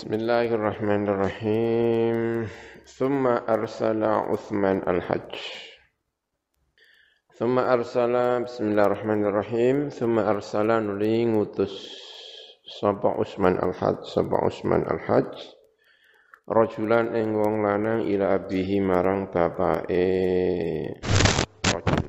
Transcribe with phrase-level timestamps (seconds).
[0.00, 2.18] بسم الله الرحمن الرحيم
[2.86, 5.32] ثم أرسل عثمان الحج
[7.34, 8.14] ثم أرسل
[8.44, 11.74] بسم الله الرحمن الرحيم ثم أرسل نلي ngutus
[12.64, 15.36] sapa Utsman al-Hajj sapa Utsman al-Hajj
[16.48, 20.06] rajulan ing wong lanang ila abihi marang bapake
[21.66, 22.00] rajul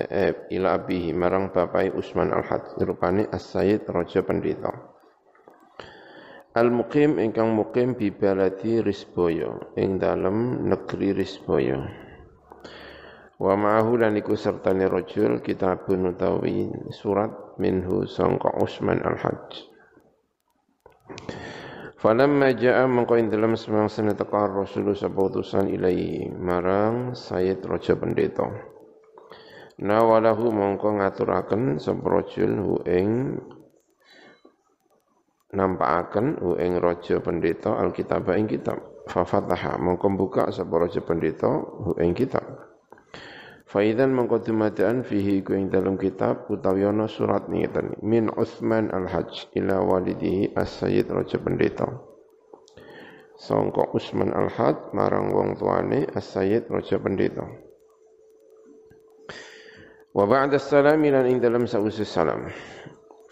[0.00, 4.94] eh, ila abihi marang bapake Utsman al-Hajj rupane as-sayyid raja pendeta
[6.56, 11.84] Al-muqim ingkang muqim bi baladi Risboyo ing dalem negeri Risboyo.
[13.36, 19.68] Wa ma'ahu lan iku sertane rajul kitabun utawi surat minhu sangka Utsman Al-Hajj.
[22.00, 28.48] Falamma ja'a mengko ing dalem semang sene Rasul sapa utusan ilahi marang Sayyid Raja Pendeta.
[29.76, 33.36] Nawalahu mongko ngaturaken sapa rajul hu ing
[35.56, 38.76] nampakaken hu ing raja pendeta alkitab ing kitab.
[39.08, 42.44] Fa fataha mongko buka sapa raja pendeta hu ing kitab.
[43.66, 47.98] Faidan mongko dumadaan fihi ku ing dalam kitab utawi ana surat ngeten.
[48.04, 51.88] Min Utsman al-Hajj ila walidihi as-Sayyid raja pendeta.
[53.40, 57.42] Sangka Utsman al-Hajj marang wong tuane as-Sayyid raja pendeta.
[60.16, 62.48] Wa ba'da salami lan ing dalam sausi salam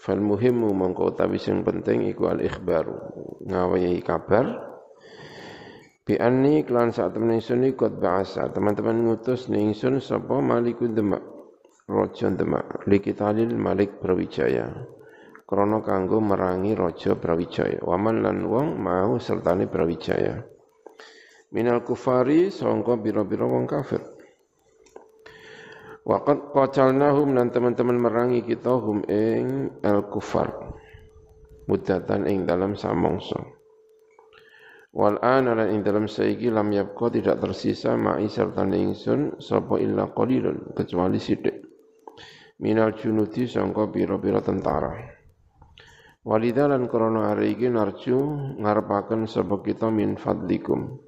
[0.05, 2.93] Fal muhimu mongko utawi sing penting iku al ikhbaru
[3.41, 4.45] ngawayahi kabar.
[6.05, 11.25] Bi anni klan saat temen ingsun ikut bahasa teman-teman ngutus ning ingsun sapa malikun demak
[11.89, 14.69] raja demak likitalil malik brawijaya.
[15.49, 17.81] Krana kanggo merangi raja brawijaya.
[17.81, 20.45] Waman lan wong mau sertane brawijaya.
[21.49, 24.14] Minal kufari sangka bira-bira wong kafir
[26.05, 30.53] Waqad qatalnahum dan teman-teman merangi kita hum ing al kufar
[31.65, 33.41] mudatan ing dalam samongso.
[34.93, 40.05] Wal ana lan ing dalam saiki lam yabqa tidak tersisa ma'i serta ingsun sapa illa
[40.13, 41.65] qalilun kecuali sithik.
[42.61, 44.93] Minal junudi sangka pira-pira tentara.
[46.21, 48.17] Walidalan krana hari iki narju
[48.61, 51.01] ngarepaken sapa kita min fadlikum.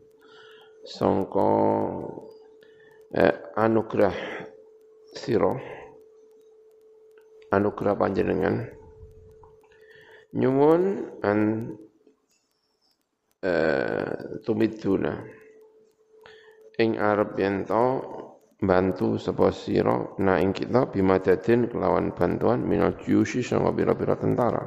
[0.84, 1.54] Sangka
[3.14, 4.47] eh, anugerah
[5.18, 5.58] siro
[7.50, 8.70] anugerah panjenengan
[10.38, 11.40] nyuwun an
[13.42, 15.26] uh, tumiduna
[16.78, 17.66] ing arep yen
[18.58, 24.66] bantu sapa sira na ing kita bimadadin kelawan bantuan minal juyusi sanga pira-pira tentara.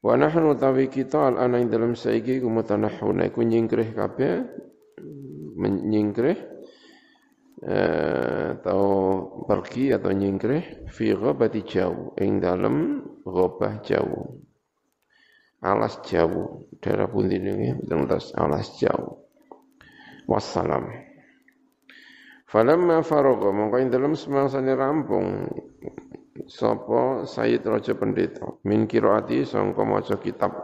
[0.00, 4.48] Wa nahnu tawi kita al ana ing dalam saiki kumutanahuna iku nyingkrih kabeh
[5.60, 6.57] menyingkrih Eh,
[7.58, 8.84] atau
[9.46, 12.14] pergi atau nyingkrih fi ghabati jauh.
[12.22, 14.38] Ing dalam ghabah jauh.
[15.58, 16.70] Alas jauh.
[16.78, 17.74] Daerah pun ini?
[17.82, 19.26] Terus alas jauh.
[20.30, 20.86] Wassalam.
[22.46, 23.50] Falamma faragha.
[23.50, 25.50] Mongko ing dalam semangsane rampung.
[26.46, 28.46] Sapa Sayyid Raja Pendeta?
[28.62, 30.54] Min kiraati sangka maca kitab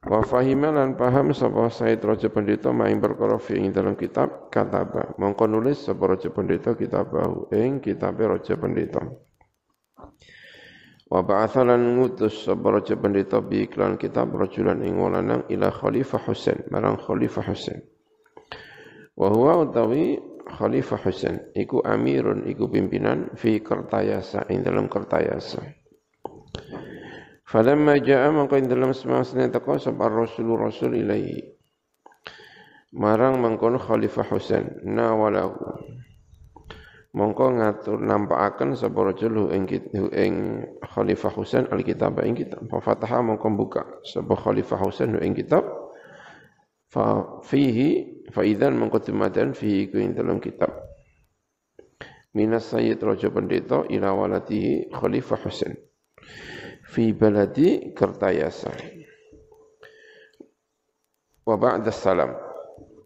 [0.00, 5.12] Wa fahima lan paham sapa Said Raja Pendeta maing perkara fi ing dalam kitab kataba.
[5.20, 9.04] Mongko nulis sapa Raja Pendeta kitabahu ing kitab Raja Pendeta.
[11.10, 16.22] Wa ba'atha lan ngutus sapa Raja Pendeta bi iklan kitab rajulan ing walanang ila Khalifah
[16.24, 17.84] Husain marang Khalifah Husain.
[19.20, 20.16] Wa huwa utawi
[20.48, 25.79] Khalifah Husain iku amirun iku pimpinan fi Kertayasa ing dalam Kertayasa.
[27.50, 31.02] Falamma ja'a mangko ing dalam semasa teko sapa Rasul Rasul.
[32.94, 35.58] Marang mangkono Khalifah Husain nawalahu.
[37.10, 39.66] Mongko ngatur nampakaken sapa rajul ing
[40.14, 40.34] ing
[40.78, 42.70] Khalifah Husain alkitab ing kitab.
[42.70, 45.66] Fa fataha mongko buka sapa Khalifah Husain ing kitab.
[46.86, 50.70] Fa fihi fa idzan mongko tumadan fihi ing dalam kitab.
[52.30, 55.89] Minas Sayyid Raja Pendeta ila walatihi Khalifah Husain
[56.90, 58.74] fi baladi Kertayasa.
[61.46, 62.34] Wa ba'da salam.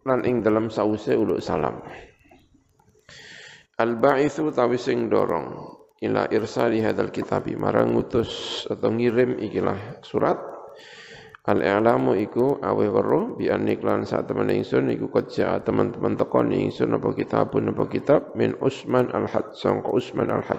[0.05, 1.81] Lan ing dalam sause uluk salam.
[3.75, 10.39] Al-ba'ithu tawi sing dorong ila irsali hadal kitabi marang ngutus atau ngirim ikilah surat
[11.45, 17.13] Al-i'lamu iku awe weruh bi aniklan saat teman ingsun iku kerja teman-teman tekon ingsun apa
[17.13, 20.57] kitabun apa kitab min Usman al-Had sangka Usman al-Had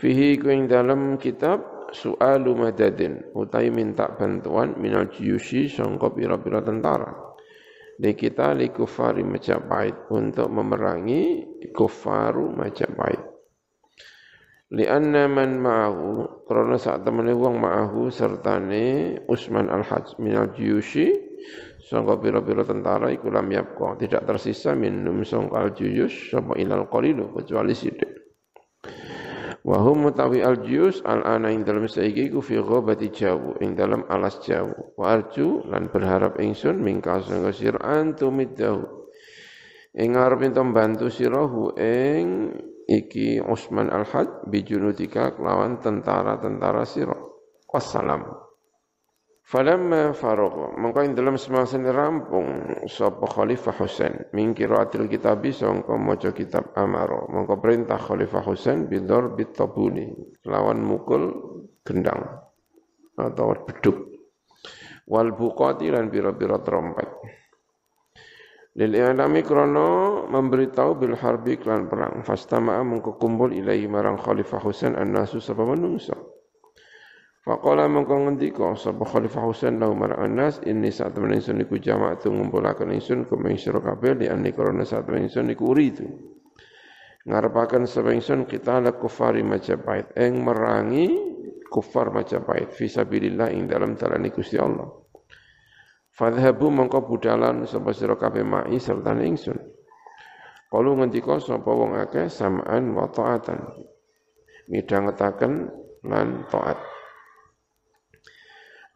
[0.00, 7.36] Fihi kuing dalam kitab su'alu madadin utai minta bantuan minal jiyusi sangka pira-pira tentara.
[8.00, 11.44] Di kita li kufari Majapahit untuk memerangi
[11.76, 13.20] kufaru Majapahit.
[14.72, 21.12] Lianna man ma'ahu karena saat temene wong ma'ahu sertane Usman al-Hajj minal juyushi
[21.84, 27.76] sangka pira-pira tentara iku lam yapqa tidak tersisa minum sangka al-juyush sapa ilal qalilu kecuali
[27.76, 28.19] sithik
[29.60, 34.40] wa hum mutawi al-juyus al-ana ing dalam saiki iku fi ghabati jawu ing dalam alas
[34.40, 38.84] jawu wa arju lan berharap ingsun mingka sangka sir antumiddahu
[40.00, 42.54] ing arep ento bantu sirahu ing
[42.90, 47.14] iki Utsman al-Had bijunudika kelawan tentara-tentara sira.
[47.70, 48.49] Wassalam.
[49.50, 56.30] Falamma faragha mongko ing dalam semasa rampung sapa Khalifah Husain min qiraatil kitabi sangka maca
[56.30, 60.06] kitab Amaro mongko perintah Khalifah Husain bidor bitabuni.
[60.46, 61.34] Lawan mukul
[61.82, 62.46] gendang
[63.18, 64.22] atau beduk.
[65.10, 67.10] Wal buqati lan pira-pira trompet
[68.78, 72.22] Lil i'lami krono memberitahu bil harbi klan perang.
[72.22, 76.14] Fastama'a mengko kumpul ilahi marang Khalifah Husain an-nasu sapa menungsa.
[77.40, 82.28] Faqala mengko ngendika sapa Khalifah Husain lahu marang an-nas inni saat temen ingsun iku jama'atu
[82.28, 86.04] ngumpulaken ingsun kumeng sira kabeh li anni krono saat temen ingsun iku uridu.
[87.24, 91.08] Ngarepaken sapa ingsun kita la kufari Majapahit eng merangi
[91.72, 94.92] kufar Majapahit fi sabilillah ing dalam dalane Gusti Allah.
[96.12, 99.56] Fadhabu mongko budalan sapa sira kabeh mai serta ingsun.
[100.68, 103.64] Kalu ngendika sapa wong akeh samaan wa taatan.
[104.68, 105.72] Midhangetaken
[106.04, 106.89] lan taat.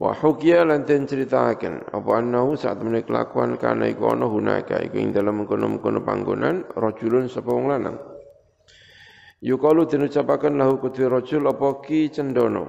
[0.04, 5.00] Wa hukiya lan den ceritaken apa annahu saat menika kelakuan kana iku ana hunaka iku
[5.00, 7.96] ing dalem kono-kono panggonan rajulun sapa wong lanang.
[9.40, 12.68] Yukalu den ucapaken lahu kudwi rajul apa ki cendono.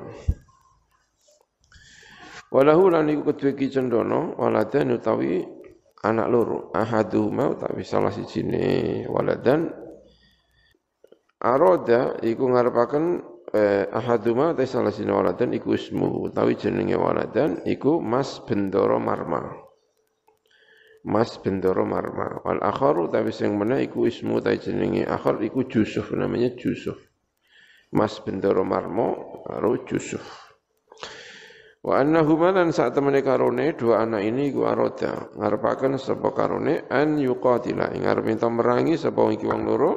[2.56, 5.44] Walahu lan iku kedue ki cendono waladan utawi
[6.08, 9.76] anak loro ahaduhuma utawi salah sijine waladan
[11.44, 16.28] aroda iku ngarepaken eh, ahaduma utawi salah sijine waladan iku ismu.
[16.28, 19.56] Utawi jenenge waladan iku Mas Bendoro Marma.
[21.08, 22.44] Mas Bendoro Marma.
[22.44, 27.00] Wal akharu utawi sing meneh iku ismu utawi jenenge akhar iku Jusuf namanya Jusuf
[27.96, 30.46] Mas Bendoro Marmo karo Jusuf
[31.86, 35.30] Wa annahuma lan saat temene karone dua anak ini iku aroda.
[35.38, 37.94] Ngarepaken sapa karone an yuqatila.
[37.94, 39.92] Ing arep merangi sapa iki wong loro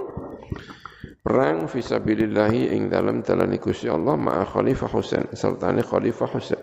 [1.22, 6.62] perang fisabilillah ing dalam dalan Gusti Allah ma'a Khalifah Husain sertane Khalifah Husain.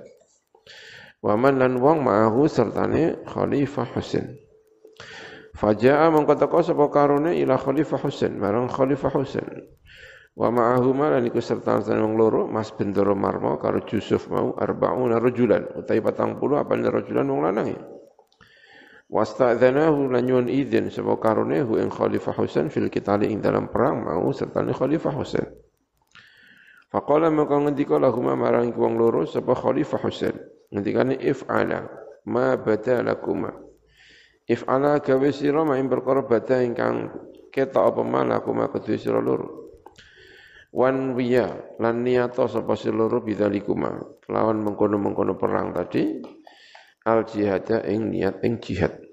[1.22, 4.36] Wa man lan wong ma'ahu sertane Khalifah Husain.
[5.56, 9.48] Faja'a mongko teko sapa karone ila Khalifah Husain marang Khalifah Husain.
[10.36, 15.64] Wa ma'ahuma lan iku serta wong loro Mas Bendoro Marmo karo Yusuf mau arbauna rajulan
[15.80, 17.80] utawi 40 apa rajulan wong lanang ya.
[19.16, 24.04] Wasta'dzanahu lan nyuwun izin sapa karone hu ing Khalifah Husain fil qitali ing dalam perang
[24.04, 25.48] mau serta Khalifah Husain.
[26.92, 30.36] Faqala maka ngendika lahuma marang wong loro sapa Khalifah Husain.
[30.68, 31.88] Ngendikane if'ala
[32.28, 33.56] ma badalakuma.
[34.52, 37.08] If'ala gawe sira ma ing perkara bada ingkang
[37.56, 39.64] ketok apa malakuma kedue sira loro
[40.76, 43.96] wan wiya lan niyato sapa seluruh bidzalikuma
[44.28, 46.20] lawan mengkono-mengkono perang tadi
[47.08, 49.05] al jihada ing niat ing jihad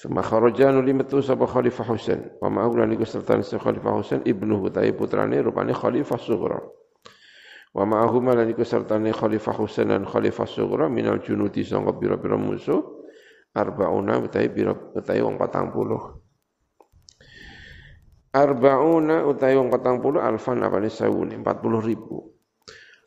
[0.00, 2.24] Suma kharaja nuli metu sapa Khalifah Husain.
[2.40, 6.56] Wa ma'u lan iku serta Khalifah Husain ibnu Hutai putrane rupane Khalifah Sughra.
[7.76, 12.80] Wa ma'ahu lan iku serta Khalifah Husain dan Khalifah Sughra minal junudi sangka pira-pira musuh
[13.52, 16.20] arbauna utai pira utai wong 40
[18.30, 22.39] Arbauna utai wong patang puluh alfan apa nih sewune empat puluh ribu.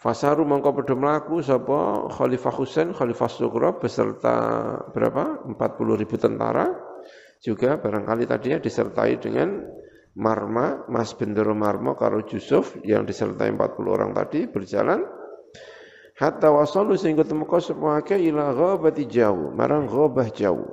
[0.03, 4.36] Fasaru mongko padha mlaku sapa Khalifah Husain, Khalifah Sugra beserta
[4.91, 5.48] berapa?
[5.48, 6.75] Empat puluh ribu tentara.
[7.39, 9.63] Juga barangkali tadinya disertai dengan
[10.19, 15.03] Marma, Mas Bendero Marmo karo Yusuf yang disertai 40 orang tadi berjalan
[16.15, 17.60] hatta wasalu sehingga temeka
[18.05, 20.69] ke ila ghabati jauh, marang ghabah jauh.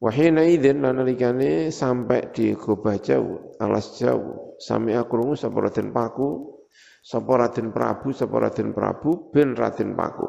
[0.00, 6.59] Wahina idin nalikane sampai di Gobah Jauh, alas Jauh, sami akrungu sapa Raden Paku,
[7.00, 10.28] sapa Raden Prabu, sapa Raden Prabu bin Raden Paku.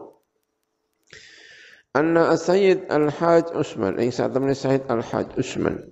[1.92, 5.92] Anna Sayyid Al-Haj Usman, ing saat temen Sayyid Al-Haj Usman,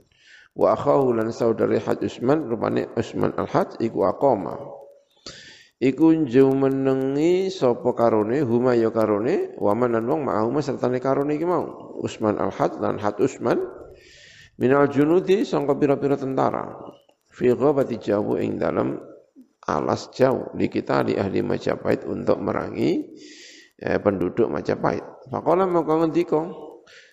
[0.56, 4.80] wa akhahu lan saudari Haj Usman, rupane Usman Al-Haj iku aqama.
[5.80, 11.48] Iku njau menengi sapa karone huma ya karone wa manan wong ma'ahuma sertane karone iki
[11.48, 11.96] mau.
[12.04, 13.64] Usman al-Had lan Had Usman.
[14.60, 16.68] Minal junudi sangka pira-pira tentara.
[17.32, 19.00] Fi ghabati jawu ing dalam
[19.78, 23.06] alas jauh di kita di ahli Majapahit untuk merangi
[23.78, 25.30] eh, penduduk Majapahit.
[25.30, 26.42] Faqala maka ngendika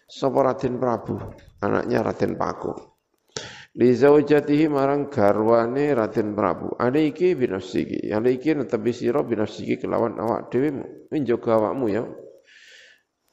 [0.08, 1.18] sapa Raden Prabu,
[1.60, 2.72] anaknya Raden Paku.
[3.76, 6.80] li zaujatihi marang garwane Raden Prabu.
[6.80, 10.72] Alaiki binafsiki alaiki netepi sira binafsiki kelawan awak dhewe
[11.12, 12.04] menjaga awakmu ya.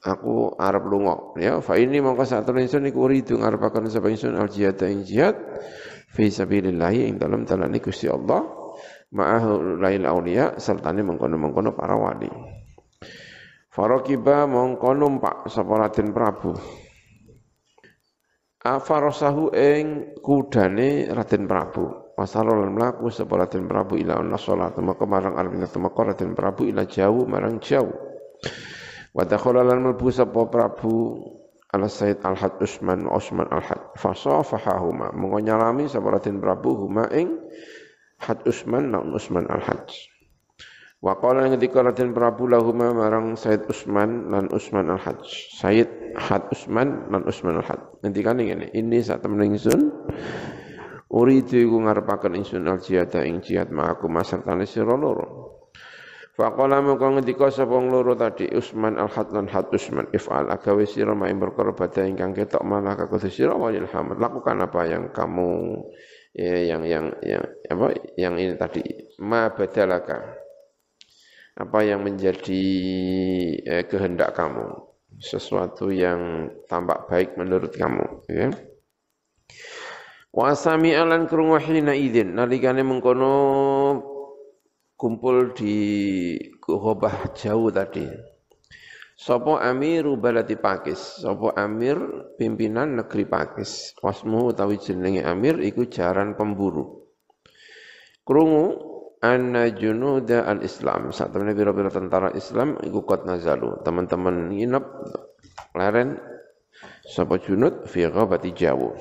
[0.04, 1.32] Aku arep lunga.
[1.40, 5.00] Ya fa ini mongko sak temene ingsun iku uridu ngarepaken sapa ingsun al jihad ing
[5.00, 5.32] jihad
[6.12, 8.63] fi sabilillah ing dalem dalane Gusti Allah
[9.14, 12.28] ma'ahu lail auliya sertane mengkono-mengkono para wali.
[13.74, 16.54] Farokiba mongko numpak sapa Prabu.
[18.64, 22.14] Afarosahu ing kudane Raden Prabu.
[22.14, 26.86] Masalah lan mlaku sapa Prabu ila ana salat maka marang arep temeka Raden Prabu ila
[26.86, 27.90] jauh marang jauh.
[29.10, 31.18] Wa dakhala lan mlebu sapa Prabu
[31.74, 33.98] ala Said Al-Had Usman Usman Al-Had.
[33.98, 37.42] Fasafahahuma mengonyalami sapa Prabu huma ing
[38.24, 39.84] Had Usman lan Usman Al-Had.
[41.04, 45.52] Wa qala ngendika Raden Prabu lahuma marang Said Usman lan Usman Al-Hajj.
[45.60, 48.00] Said Had Usman lan Usman Al-Hajj.
[48.00, 49.92] Ngendikane ngene, ini sak temen ingsun
[51.12, 55.44] uridu iku ngarepaken ingsun al-jihad ing jihad ma'aku masartane sira loro.
[56.34, 61.28] Faqala mongko ngendika sapa loro tadi Usman Al-Had lan Had Usman if'al agawe sira ma
[61.30, 64.18] ing perkara badhe ingkang ketok malah kakudu sira walil hamd.
[64.18, 65.84] Lakukan apa yang kamu
[66.34, 67.86] ya, yang yang yang apa
[68.18, 68.82] yang ini tadi
[69.22, 70.44] ma badalaka
[71.54, 72.64] apa yang menjadi
[73.62, 74.74] eh, kehendak kamu,
[75.22, 78.26] sesuatu yang tampak baik menurut kamu.
[78.26, 78.50] Ya.
[80.34, 83.34] Wasami alan krungu hina idin nalikane mengkono
[84.98, 85.76] kumpul di
[86.58, 88.33] Ghobah jauh tadi.
[89.14, 91.94] Sopo amiru baladi Pakis, sopo amir
[92.34, 93.94] pimpinan negeri Pakis.
[94.02, 97.06] Wasmu utawi jenenge amir iku jaran pemburu.
[98.26, 98.74] Krungu
[99.22, 101.14] anna junuda al-Islam.
[101.14, 103.78] Saat temen biro-biro tentara Islam iku kot nazalu.
[103.86, 104.84] Teman-teman nginep
[105.78, 106.18] leren
[107.06, 108.98] sapa junud fi ghabati jawu.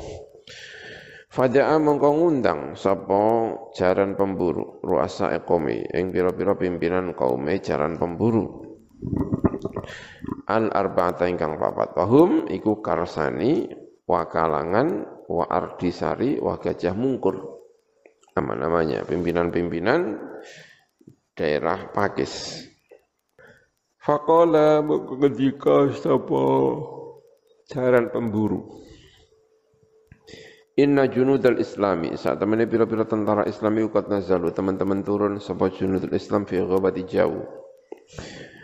[1.33, 8.69] Fada'a mongko ngundang sapa jaran pemburu ruasa ekomi ing pira-pira pimpinan kaume jaran pemburu.
[10.47, 11.95] Al arba'ata ingkang papat.
[11.95, 13.71] Wahum iku karsani
[14.03, 17.63] wa kalangan wa ardisari wa gajah mungkur
[18.33, 20.19] nama-namanya pimpinan-pimpinan
[21.37, 22.65] daerah Pakis.
[24.03, 26.43] Fakola mengendika sapa
[27.71, 28.83] jaran pemburu.
[30.73, 36.49] Inna junudal islami saat teman pira-pira tentara islami ukat nazalu teman-teman turun sapa junudul islam
[36.49, 37.45] fi ghabati jauh.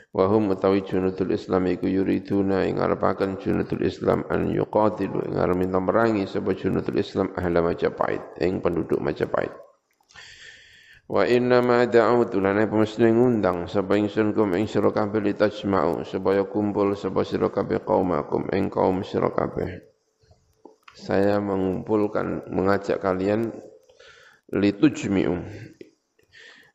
[0.10, 6.25] Wahum utawi junudul islam iku yuriduna ing arepaken junudul islam an yuqatilu ing minta merangi
[6.25, 9.54] sapa junudul islam ahla Majapahit ing penduduk Majapahit.
[11.10, 16.42] Wa inna ma da'utu lana pemesti ngundang sapa ingsun kum ing sira kabeh litajma'u supaya
[16.46, 19.78] kumpul sapa sira kabeh qaumakum ing kaum sira kabeh.
[20.98, 23.54] Saya mengumpulkan mengajak kalian
[24.54, 25.38] litujmi'u.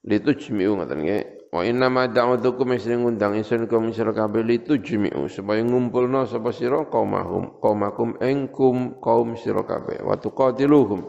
[0.07, 1.23] Litujmi'u ngaten nggih
[1.55, 6.51] Wa inna ma da'utukum sing ngundang ingsun kaum sira kabeh litu jumi'u supaya ngumpulna sapa
[6.51, 11.07] sira qaumahum qaumakum engkum kaum sira kabeh wa tuqatiluhum.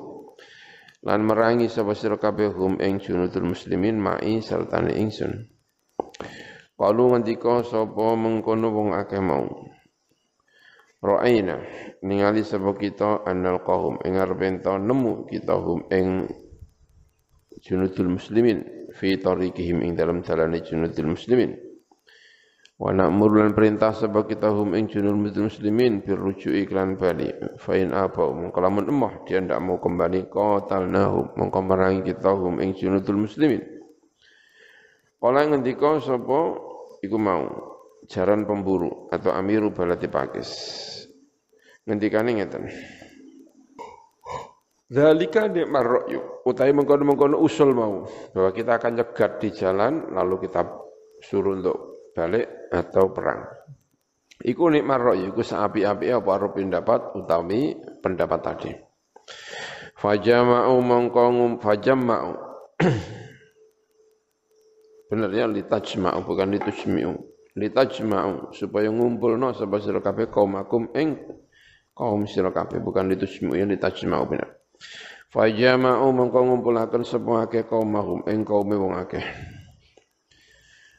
[1.01, 5.49] Lan merangi sapa sira kabeh hum ing junudul muslimin ma'i sartane ingsun.
[6.77, 9.49] Qalu ngendika sapa mengkono wong akeh mau.
[11.01, 11.57] Ra'aina
[12.05, 16.29] ningali sapa kita annal qaum ing arep nemu kita hum ing
[17.65, 21.51] junudul muslimin fi tariqihim ing dalam dalane junudul muslimin.
[22.75, 27.71] Wa na'mur lan perintah sebab kita hum ing junudul muslimin bir ruju'i iklan bali fa
[27.79, 32.75] in apa mongko lamun emoh dia ndak mau kembali qatalnahu mongko merangi kita hum ing
[32.75, 33.63] junudul muslimin.
[35.19, 36.39] Kala ngendika sapa
[37.03, 37.43] iku mau?
[38.05, 40.51] Jaran pemburu atau amiru balati pakis.
[41.89, 42.69] Ngendikane ngeten
[44.85, 46.45] Zalika nikmar ra'yu.
[46.45, 48.05] Utai mengkono-mengkono usul mau.
[48.33, 50.61] Bahwa kita akan nyegat di jalan, lalu kita
[51.25, 51.77] suruh untuk
[52.13, 53.49] balik atau perang.
[54.45, 55.33] Iku nikmar ra'yu.
[55.33, 58.71] Iku seapi-api apa arep pendapat utami pendapat tadi.
[59.97, 62.31] Fajama'u mengkongum fajama'u.
[65.09, 67.13] Benar ya litajma'u bukan litujmi'u.
[67.57, 71.17] Litajma'u supaya ngumpulno sapa sira kabeh kaum akum ing
[71.95, 74.54] kaum sira kabeh bukan litujmi'u ya litajma'u benar.
[75.35, 79.25] Fajama'u mengko ngumpulaken sapa akeh kaumahum ing kaume akeh.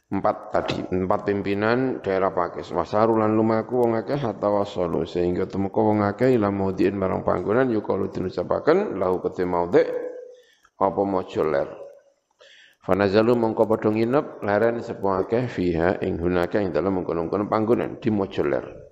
[0.07, 2.71] Empat tadi, empat pimpinan daerah Pakis.
[2.71, 4.47] Wasarulan lumaku wong akeh hatta
[5.03, 9.83] sehingga temeka wong akeh ila maudhi'in barang panggonan yukalu dinucapaken lahu kete maudhi'
[10.79, 11.69] apa maja ler.
[12.87, 18.47] Fanazalu mongko padha nginep leren sapa akeh fiha ing hunaka ing dalem mengkono-kono di maja
[18.47, 18.86] ler.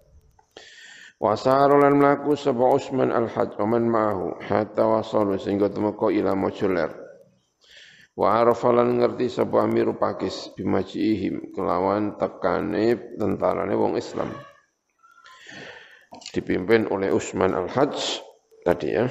[1.16, 6.92] Wasaru lan mlaku sapa Utsman al-Hajj man ma'ahu hatta wasalu sehingga temeka ila Mojuler.
[8.20, 14.28] Wa arafa lan ngerti sapa Amiru Pakis bimajiihim kelawan tekane tentarane wong Islam.
[16.36, 18.20] Dipimpin oleh Utsman al-Hajj
[18.68, 19.08] tadi ya.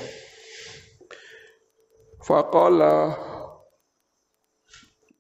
[2.20, 3.16] Faqala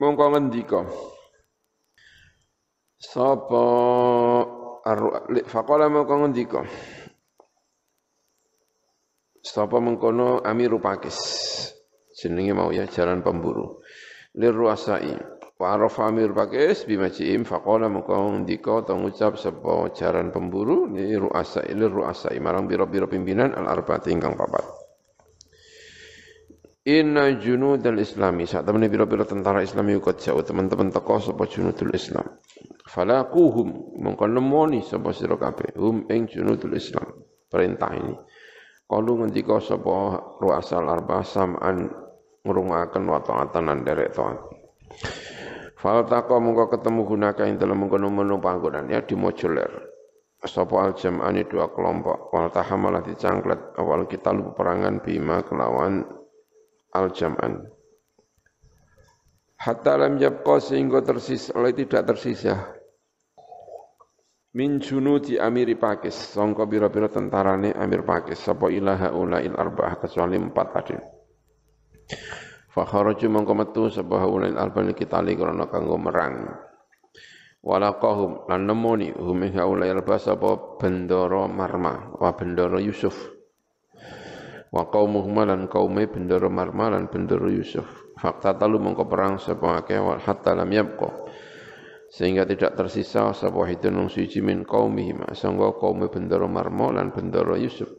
[0.00, 0.80] mongko ngendika
[3.00, 3.64] sapa
[5.48, 6.60] faqala mongko ngendika.
[9.44, 11.20] Sapa mengkono Amiru Pakis?
[12.16, 13.80] Jenenge mau ya jalan pemburu.
[14.36, 15.12] Lir ruasai
[15.60, 22.40] wa arafa Amir Pakis bimajiim faqala mongko ngendika atau ngucap sapa jaran pemburu ni ruasai
[22.40, 24.64] marang biro-biro pimpinan al arba'ati ingkang papat.
[26.84, 28.44] Inna junudal islami.
[28.44, 32.28] Saat temen biro-biro tentara Islam ikut jauh teman-teman teko sapa junudul Islam.
[32.94, 37.26] Falakuhum mongko nemoni sapa sira kabeh hum ing junudul Islam.
[37.50, 38.14] Perintah ini.
[38.86, 41.90] Kalu ngendika sapa ruasal arba sam'an
[42.46, 44.38] ngrungokaken wa ta'atan lan derek taat.
[45.74, 49.90] Fal taqa mongko ketemu gunaka ing dalem mengkono-mengkono panggonan ya di mojoler.
[50.44, 56.04] Sapa al jam'ani dua kelompok wal tahamalah dicangklet awal kita lupa perangan bima kelawan
[56.94, 57.64] al-jam'an.
[59.58, 62.83] Hatta lam yabqa sehingga tersisa, oleh tidak tersisa.
[64.54, 70.66] Min junudi amiri Pakis, sangka bira-bira tentarane amir Pakis, sapa ilaha ulail arba'ah, kecuali empat
[70.70, 70.94] tadi.
[72.70, 76.54] Fakharaju mongko metu sapa ulail arba'ah kitali krana kanggo merang.
[77.66, 83.34] Walaqahum lan nemoni hum ulail arba'ah sapa bendoro marma, wa bendoro Yusuf.
[84.70, 87.86] Wa qaumuhum lan kaume bendoro Marma lan bendoro Yusuf.
[88.14, 91.10] Fakta talu mongko perang sapa akeh hatta lam yabqa
[92.14, 97.58] sehingga tidak tersisa sapa hidun nung suci min qaumihim sangga kaume bendoro Marma lan bendoro
[97.58, 97.90] Yusuf.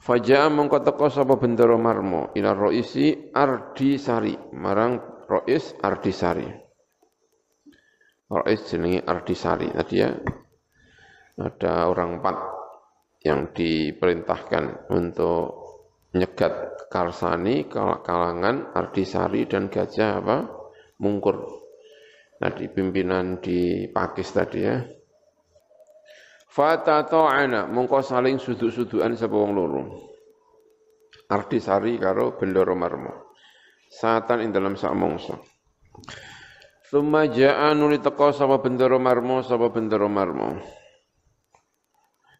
[0.00, 2.32] Faja'a mongko teko sapa bendoro Marmo?
[2.32, 4.56] Ila roisi Ardisari.
[4.56, 6.48] Marang rois Ardisari.
[8.32, 9.68] Rois jenenge Ardisari.
[9.68, 10.08] Tadi ya
[11.36, 12.36] ada orang empat
[13.20, 15.68] yang diperintahkan untuk
[16.16, 17.68] nyegat Karsani
[18.00, 20.36] kalangan Ardisari dan Gajah apa?
[21.04, 21.57] Mungkur.
[22.38, 24.78] Nah di pimpinan di Pakis tadi ya.
[26.48, 29.82] Fata ta'ana mongko saling suduk-sudukan sapa wong loro.
[31.28, 33.34] Ardisari karo Bendoro Marmo.
[33.88, 35.34] Satan ing dalam sak mongso.
[36.88, 40.78] Summa ja'a nuli teko sapa Bendoro Marmo sapa Bendoro Marmo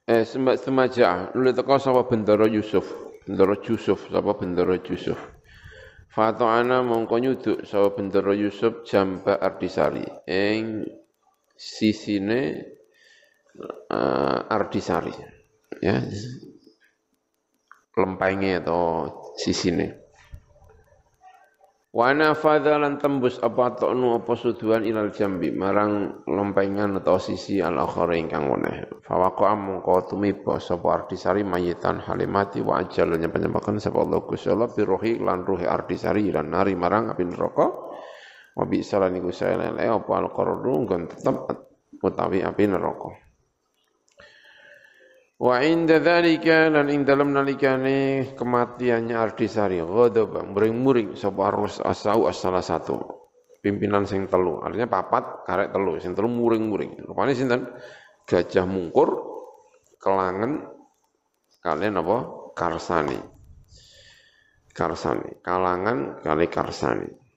[0.08, 0.24] eh
[0.56, 2.88] semaja nuli teko sapa bendoro Yusuf
[3.28, 5.20] bendoro Yusuf sapa bendoro Yusuf
[6.26, 10.83] ana mongko nyuduk sapa bendoro Yusuf jamba Ardisari ing
[11.54, 12.40] sisine
[13.90, 15.14] uh, Ardisari
[15.83, 16.02] ya
[17.98, 20.08] lempenge atau sisine
[21.88, 27.81] Wa nafadha lan tembus apa ta'nu apa suduan ilal jambi marang lompengan atau sisi al
[27.81, 29.01] akhara ingkang weneh.
[29.01, 34.68] Fa waqa mongko tumiba sapa Ardisari mayitan halimati wa ajal nyempen-nyempen sapa Allah Gusti Allah
[34.68, 37.66] bi ruhi lan ruhi Ardisari lan nari marang api neraka.
[38.53, 41.37] Wa bi salan iku lele apa al qarru tetep
[42.05, 43.28] utawi api neraka.
[45.38, 52.42] Wa inda dzalika lan ing dalam nalikane kematiannya Ardisari ghadaba muring-muring sapa arus asau as
[52.42, 52.98] salah satu
[53.62, 54.59] pimpinan sing telu.
[54.59, 57.07] Artinya papat karek telu sing telu muring-muring.
[57.07, 57.70] Rupane sinten?
[58.27, 59.14] Gajah Mungkur
[60.03, 60.74] kelangan
[61.62, 62.16] kalian apa?
[62.59, 63.18] Karsani.
[64.74, 65.38] Karsani.
[65.38, 67.28] Kalangan kali Karsani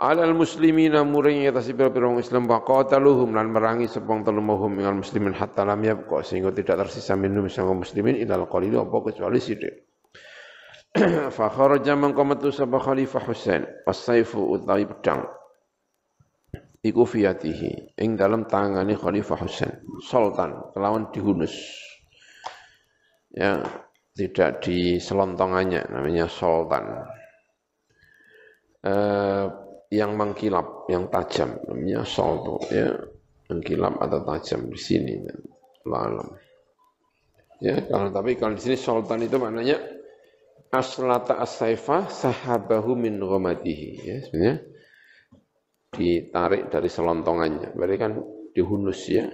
[0.00, 5.34] alal muslimina muring atas pira-pira wong Islam wa qataluhum lan merangi sepong telu minal muslimin
[5.34, 9.94] hatta lam yabqa sehingga tidak tersisa minum sang muslimin ilal qalil apa kecuali sithik
[11.36, 15.26] fa kharaja man qamatu sabah khalifah Husain as-saifu utawi pedang.
[16.84, 21.50] Iku fiyatihi ing dalam tangane khalifah Husain sultan kelawan dihunus.
[23.34, 23.58] Ya
[24.14, 26.86] tidak di selontongannya namanya sultan.
[28.86, 29.44] Eh,
[29.94, 32.90] yang mengkilap, yang tajam, namanya salto, ya,
[33.46, 35.14] mengkilap atau tajam di sini.
[35.86, 36.34] Lalam.
[37.62, 39.78] Ya, kalau tapi kalau di sini sultan itu maknanya
[40.74, 43.88] aslata as-saifa sahabahu min ghamadihi.
[44.02, 44.56] Ya, sebenarnya
[45.94, 47.78] ditarik dari selontongannya.
[47.78, 48.12] Berarti kan
[48.50, 49.30] dihunus ya.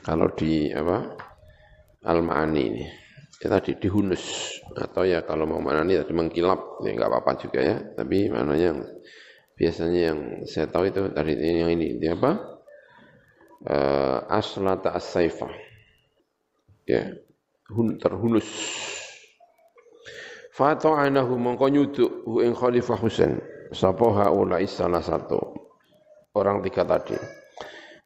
[0.00, 1.18] Kalau di apa?
[2.08, 2.84] Al-Ma'ani ini.
[3.38, 4.22] Ya tadi dihunus.
[4.74, 6.82] Atau ya kalau mau mana ini tadi mengkilap.
[6.82, 7.76] Ya enggak apa-apa juga ya.
[7.94, 8.82] Tapi maknanya
[9.54, 10.18] biasanya yang
[10.50, 12.02] saya tahu itu tadi yang ini.
[12.02, 12.32] Dia apa?
[13.62, 15.50] Uh, aslata as-saifa.
[16.86, 17.14] Ya
[17.70, 18.46] hun, terhunus.
[20.58, 23.38] Fata'anahu mongko nyuduk hu ing Khalifah Husain.
[23.70, 25.38] Sapa haula salah satu?
[26.34, 27.14] Orang tiga tadi.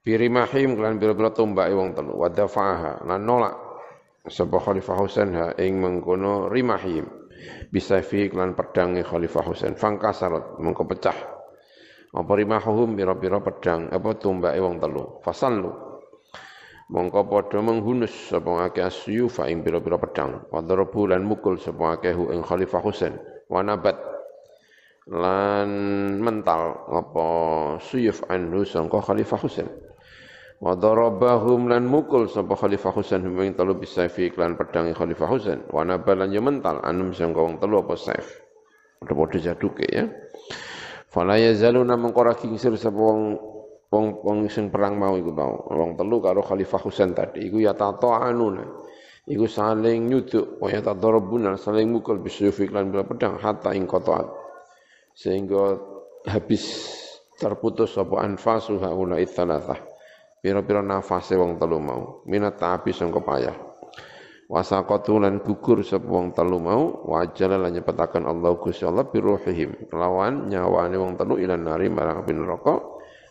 [0.02, 2.18] Birimahim kelan biro-biro tumbak wong telu.
[2.18, 3.71] Wa dafa'aha lan nolak
[4.26, 5.35] sapa Khalifah Husain?
[5.35, 7.06] Ha ing mengkono rimahim
[7.72, 9.74] bisa fi kelan pedang Khalifah Husain.
[9.74, 11.18] Fangkasarot mongko pecah.
[12.12, 15.24] Apa rimahum pira-pira pedang apa tumbake wong telu?
[15.24, 15.72] Fasallu.
[16.92, 20.44] Mongko padha menghunus sapa akeh asyufa ing pira-pira pedang.
[20.52, 23.16] Wadarabu lan mukul sapa akeh ing Khalifah Husain.
[23.48, 23.96] Wa nabat
[25.08, 25.70] lan
[26.22, 27.26] mental apa
[27.82, 29.68] suyuf anhu sangka Khalifah Husain
[30.62, 35.59] wa darabahum lan mukul sapa Khalifah Husain ing telu bisa fi iklan pedang Khalifah Husain
[35.75, 38.38] wa nabal lan mental anum sangka wong telu apa saif
[39.03, 40.07] padha-padha jaduke ya
[41.12, 43.37] Fala yazaluna mengkora kingsir sapa wong
[43.92, 45.68] wong wong sing perang mau iku mau.
[45.68, 48.64] Wong telu karo Khalifah Husain tadi iku ya ta'anuna.
[49.29, 54.25] Iku saling nyuduk wa ya tadarabuna saling mukul bisyufi lan bila pedang hatta ing qata'at.
[55.12, 55.77] Sehingga
[56.33, 56.64] habis
[57.37, 59.91] terputus sapa anfasu haula itsalatsah.
[60.42, 62.26] Pira-pira nafase wong telu mau.
[62.26, 63.55] Minat ta'abi sangka payah.
[64.50, 69.94] Wasaqatu lan gugur sapa wong telu mau wajala lan nyepetaken Allah Gusti Allah biruhihim.
[69.94, 72.74] Lawan nyawane wong telu ila nari marang api neraka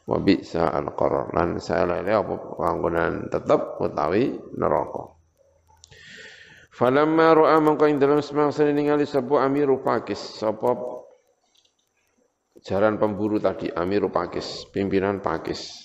[0.07, 5.11] wa bisa al qarar lan saelele apa panggonan tetep utawi neraka.
[6.71, 10.39] Falamma ra'a mangko ing dalam semangsa ningali sapa Amiru Pakis.
[10.39, 10.73] Sapa
[12.63, 15.80] jaran pemburu tadi Amiru Pakis pimpinan Pakis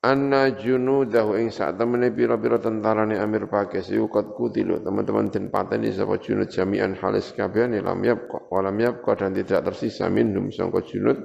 [0.00, 5.92] anna junudahu ing sak temene pira-pira tentarane Amir Pakis iku kot kutilu teman-teman den pateni
[5.92, 11.20] sapa junud jami'an halis kabehane lam yabqa walam yabqa dan tidak tersisa minhum sangka junud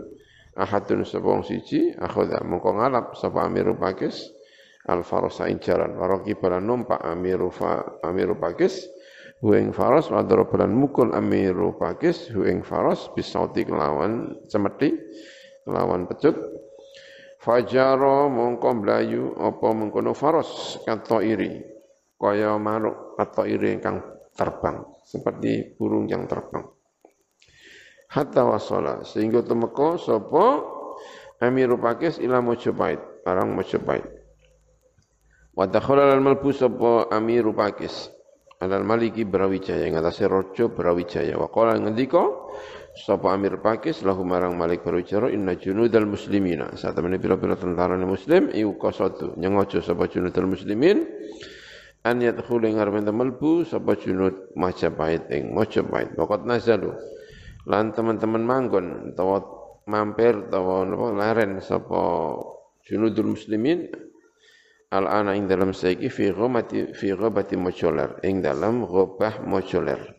[0.59, 2.43] ahadun sapa wong siji akhadha.
[2.43, 4.27] Mongko ngalap sapa Amir Pakis
[4.91, 5.95] al farasa ing jalan.
[5.95, 8.83] Waraki numpak Amir fa Amir Pakis
[9.39, 14.91] hu ing faras wa darabalan mukul Amir Pakis hu ing faras bisauti kelawan cemeti
[15.63, 16.35] kelawan pecut
[17.45, 21.61] Fajaro mongko mlayu apa mengkono faros kata iri
[22.17, 24.01] kaya maruk atau iri ingkang
[24.33, 24.81] terbang.
[25.05, 26.65] Seperti burung yang terbang.
[28.09, 30.73] Hatta wasala sehingga temeko sapa?
[31.35, 34.07] Amirul Pakis ila Mojopait, barang Mojopait.
[35.53, 38.09] Wa dakhala al malbu sapa Amirul Pakis
[38.57, 39.85] alal maliki Brawijaya.
[39.93, 41.37] Ngatasé raja Brawijaya.
[41.37, 42.25] Wa qala ngendika
[42.95, 46.71] sapa Amir Pakis lahu marang Malik Barujaro inna junudal muslimina.
[46.79, 51.03] Saat temene pira-pira tentara muslim iku qasadu nyengojo sapa junudal muslimin
[52.07, 56.95] an yadkhulu ing arep melbu sapa junud Majapahit ing Majapahit pokot nazalu.
[57.67, 59.43] Lan teman-teman manggon utawa
[59.91, 62.31] mampir utawa laren sapa
[62.87, 63.91] junudul muslimin
[64.95, 70.14] al ana ing dalam saiki fi ghamati fi ghabati mojoler ing dalam ghabah mojoler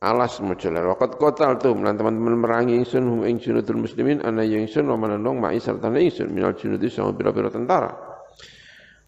[0.00, 1.76] alas mojoler wakat kotal tu.
[1.76, 5.92] Melan teman-teman merangi ingsun hum ing junudul muslimin ana yang ingsun wa manandong ma'i serta
[5.92, 7.92] ingsun minal junudi sama bira-bira tentara.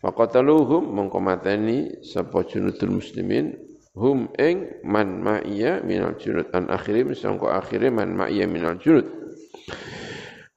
[0.05, 3.57] Faqataluhum mongko mateni sapa junudul muslimin
[3.97, 6.53] hum ing man ma'iya minal junud.
[6.53, 9.09] An akhirim sangko akhire man ma'iya minal junud.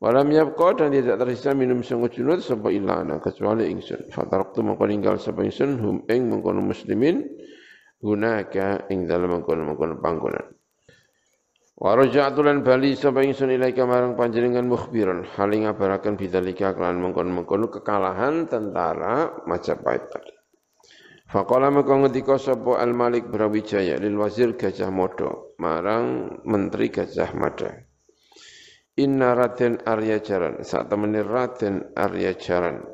[0.03, 4.83] Walam yabqa dan tidak tersisa minum sangko junud sapa illa ana kecuali ingsun fataraktu mongko
[4.83, 7.23] ninggal sapa ingsun hum ing mongko muslimin
[8.03, 10.55] hunaka ing dalem mengkono-mengkono panggonan
[11.75, 17.67] Wa raja'tu lan bali sapa ingsun ilaika marang panjenengan mukhbiran haling ngabaraken bidzalika kelan mengkono-mengkono
[17.67, 20.31] kekalahan tentara Majapahit tadi.
[21.27, 27.75] Faqala maka ngendika sapa Al Malik Brawijaya lil wazir Gajah Mada marang menteri Gajah Mada.
[28.95, 32.88] Inna Raden Arya Jaran, saat temani Raden Arya Jaran,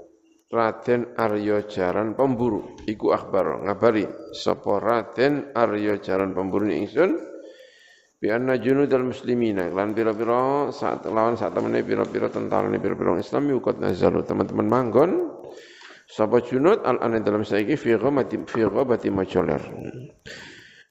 [0.51, 2.75] Raden Arya Jaran pemburu.
[2.83, 4.03] Iku akhbar ngabari
[4.35, 7.15] sapa Raden Arya Jaran pemburu ingsun?
[8.19, 9.71] Bi anna junudal muslimina.
[9.71, 15.11] Lan pira-pira saat lawan saat temene pira-pira tentara ni pira-pira Islam yukot nazalu teman-teman manggon.
[16.11, 19.63] Sapa junud al an dalam saiki fi ghamati fi ghabati majoler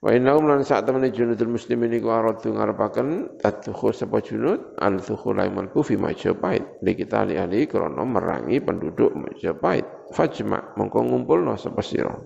[0.00, 5.44] Wa innahum lan saat temene junudul muslimin iku aradu ngarepaken tadkhu sapa junud al thukhula
[5.52, 6.80] malbu fi Majapahit.
[6.80, 10.08] Li kita ali ali krana merangi penduduk Majapahit.
[10.16, 12.16] Fajma mongko ngumpulno sapa sira.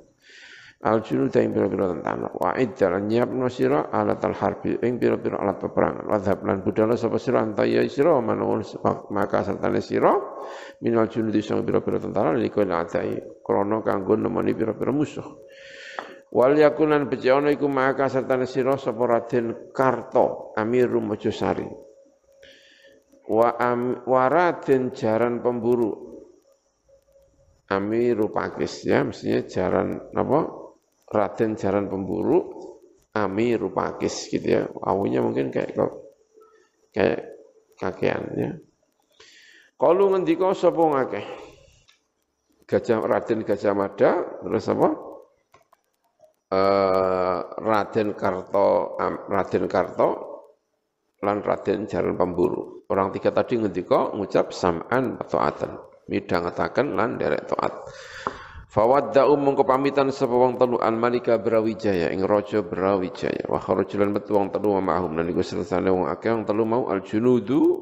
[0.86, 5.58] Al junud ing pira-pira tentara wa iddal nyiapno sira alat al harbi ing pira-pira alat
[5.58, 6.06] peperangan.
[6.06, 8.62] Wa dhab lan budala sapa sira antaya sira manung
[9.10, 10.14] maka sertane sira
[10.78, 15.43] minal junud sing pira-pira tentara likul adai krana kanggo nemoni pira-pira musuh
[16.34, 21.70] Wal yakunan bejawana iku maka serta sira sapa Raden Karto Amiru Mojosari.
[23.30, 26.14] Wa am, wa Raden Jaran Pemburu
[27.70, 30.40] Amiru Pakis ya mestinya jaran apa?
[31.08, 32.50] Raden jaran pemburu
[33.14, 34.66] Amiru Pakis gitu ya.
[34.66, 35.78] Awunya mungkin kayak
[36.90, 37.20] kayak
[37.78, 38.50] kakean ya.
[39.78, 41.26] Kalau ngendika sapa ngakeh?
[42.68, 44.10] Gajah Raden Gajah Mada
[44.44, 45.13] terus apa
[46.54, 48.94] uh, Raden Karto
[49.26, 50.08] Raden Karto
[51.24, 52.86] lan Raden Jaran Pemburu.
[52.86, 55.74] Orang tiga tadi ngendika ngucap sam'an atau atan
[56.06, 57.90] midhangetaken lan derek taat.
[58.70, 63.46] Fawadda'u mongko pamitan sapa wong telu al malika Brawijaya ing raja Brawijaya.
[63.46, 65.14] Wa kharajulan metu wong telu ma'hum.
[65.14, 67.80] Lan iku sersane wong akeh wong telu mau al junudu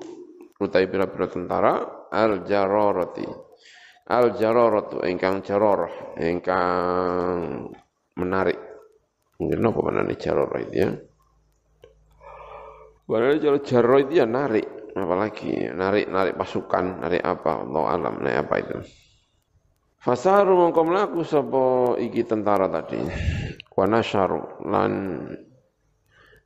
[0.62, 3.26] utai pira-pira tentara al jararati
[4.06, 7.66] al jararatu ingkang jararah ingkang
[8.18, 8.58] menarik
[9.40, 10.90] mungkin apa manane jararah itu ya
[13.12, 14.64] Padahal kalau jarro itu ya narik,
[14.96, 18.78] apalagi narik-narik pasukan, narik apa, Allah alam, narik apa itu.
[20.00, 22.98] Fasaru mongko mlaku sapa iki tentara tadi.
[23.68, 24.92] Wa nasyaru lan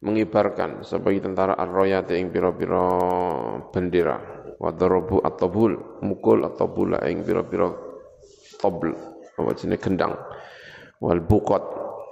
[0.03, 2.85] mengibarkan sapa iki tentara ar-royat ing pira-pira
[3.71, 4.19] bendera.
[4.59, 7.71] Wa darabu at-tabul, mukul at-tabula ing pira-pira
[8.59, 8.91] tabl,
[9.39, 10.19] apa jenenge gendang.
[10.97, 11.63] Wal buqat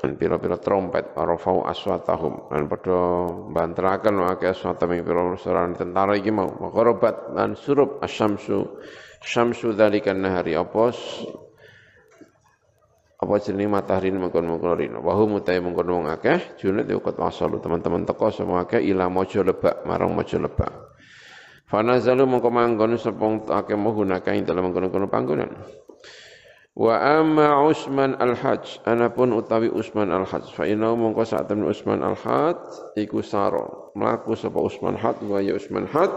[0.04, 2.52] dan pira-pira trompet arafau aswatahum.
[2.52, 8.04] Dan pada banterakan wa ke aswatam ing pira suran tentara iki mau magharabat dan surup
[8.04, 8.80] asyamsu.
[9.24, 11.24] Syamsu dzalikan nahari apos
[13.16, 14.98] apa jenenge matahari mengkon-mengkon rino.
[15.00, 19.40] Wa hum mutai mengkon wong akeh junut yukat wasalu teman-teman teko semua akeh ila mojo
[19.40, 20.92] lebak marang mojo lebak.
[21.64, 25.56] Fanazalu mongko manggon sepong akeh mohunaka ing dalam mengkono-kono panggonan
[26.74, 32.98] Wa amma Usman al-Hajj, anapun utawi Usman al-Hajj, fa inna mongko saat temen Usman al-Hajj
[32.98, 33.94] iku saro.
[33.94, 36.10] Melaku sapa Usman Hajj wa ya Usman Hajj.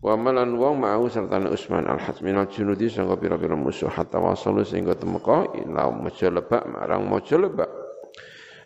[0.00, 2.24] Wa malan wong ma'u serta Usman al-Hajj.
[2.24, 3.92] Minal junudi sangka pira-pira musuh.
[3.92, 7.68] Hatta wasalu sehingga temeka ila maja lebak marang maja lebak.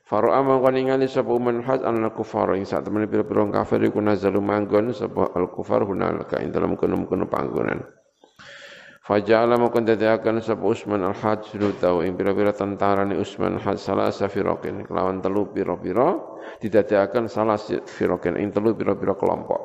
[0.07, 2.55] Faro amang kan ingali sapa Usman Hajj an kufar.
[2.55, 7.83] Ing saat temen pira-pira kafir iku nazalu manggon sapa al-kufar hunalika ing dalam kono-kono panggonan.
[9.03, 14.87] Faja'ala mukun dadiakan sapa Usman al-Hajj tau ing pira-pira tentara ni Usman al-Hajj salah safirokin
[14.87, 16.23] kelawan telu pira-pira
[16.62, 19.59] didadiakan salah firokin ing telu pira-pira kelompok.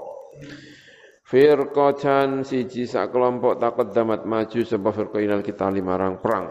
[1.21, 6.45] Firqatan siji sak kelompok takut damat maju sebab firqainal kita limarang perang.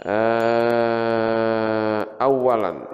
[0.00, 2.88] Uh, awalan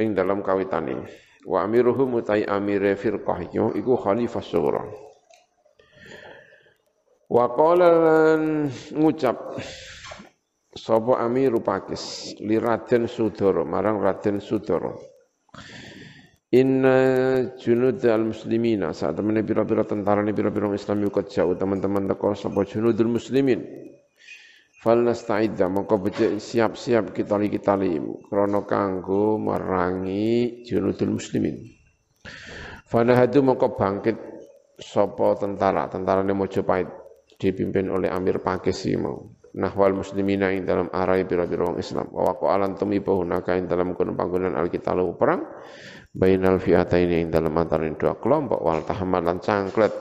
[0.00, 1.04] ing dalam kawitan ini.
[1.44, 5.11] Wa amiruhum utai amire firqah iku khalifah surah.
[7.32, 7.48] Wa
[8.92, 9.56] ngucap
[10.76, 12.36] sapa Amiru Pakis?
[12.44, 15.00] Li Raden Sudoro marang Raden Sudoro
[16.52, 22.68] Inna junud al-muslimina saat temen pira-pira tentara ni pira-pira Islam yukut jauh teman-teman teko sapa
[22.68, 23.64] junudul muslimin?
[24.84, 27.96] Fal nasta'idda mongko becik siap-siap kita li kita li
[28.28, 31.56] krana kanggo merangi junudul muslimin.
[32.84, 34.20] Fanahadu mongko bangkit
[34.76, 35.88] sapa tentara?
[35.88, 37.01] Tentara ni Mojopahit
[37.42, 42.08] dipimpin oleh Amir Pakisi mau nahwal muslimina ing dalam arai bira-bira wong Islam.
[42.12, 45.44] Wa waqo alan tumi bahunaka ing dalam kono panggonan alkitalu perang.
[46.12, 48.60] Bainal fi'ataini ing dalam antarin dua kelompok.
[48.60, 49.92] Wal tahamalan cangklet.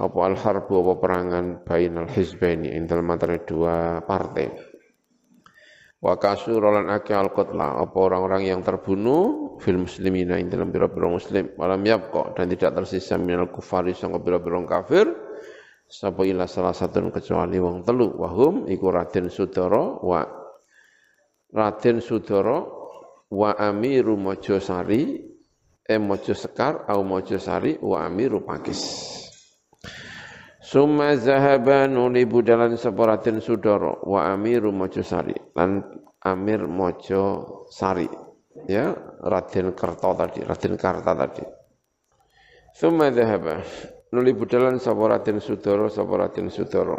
[0.00, 4.48] Apa al harbu apa perangan bainal hizbaini ing dalam antarin dua partai.
[6.00, 11.52] Wa kasurolan ake al qatla apa orang-orang yang terbunuh fil muslimina ing dalam bira-bira muslim.
[11.60, 15.19] Walam yabqa dan tidak tersisa minal kufari sangka bira-bira kafir
[15.90, 18.14] sapa ila salah satu kecuali wong telu.
[18.14, 20.22] Wahum iku Raden Sudara wa
[21.50, 22.62] Raden Sudara
[23.34, 25.18] wa Amiru Mojosari
[25.82, 29.10] eh Mojo Sekar au Mojosari wa Amiru Pakis.
[30.62, 35.34] Summa zahaba nuli budalan sapa Raden Sudara wa Amiru Mojosari.
[35.58, 35.82] Lan
[36.22, 38.06] Amir Mojosari.
[38.70, 38.94] Ya
[39.26, 41.42] Raden Kerto tadi Raden Karta tadi.
[42.78, 43.58] Summa zahaba
[44.10, 46.98] nuli budalan sapa Raden Sudara sapa Raden Sudara.